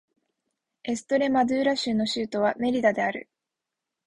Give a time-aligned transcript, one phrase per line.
[0.83, 3.29] エストレマドゥーラ州の州都はメリダである